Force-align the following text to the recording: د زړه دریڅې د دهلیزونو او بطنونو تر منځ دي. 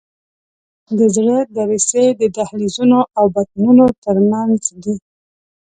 د 0.97 0.99
زړه 1.15 1.37
دریڅې 1.55 2.05
د 2.19 2.21
دهلیزونو 2.37 2.99
او 3.17 3.25
بطنونو 3.35 3.85
تر 4.05 4.17
منځ 4.31 4.61
دي. 4.83 4.95